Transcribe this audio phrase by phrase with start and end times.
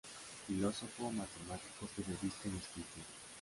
[0.47, 3.03] Filósofo, matemático, periodista y escritor.